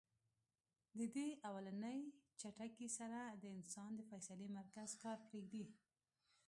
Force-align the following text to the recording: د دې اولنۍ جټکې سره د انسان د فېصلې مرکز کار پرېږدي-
د 0.97 0.99
دې 1.15 1.27
اولنۍ 1.49 1.99
جټکې 2.39 2.87
سره 2.97 3.19
د 3.41 3.43
انسان 3.57 3.89
د 3.95 4.01
فېصلې 4.09 4.47
مرکز 4.59 4.89
کار 5.03 5.17
پرېږدي- 5.29 5.63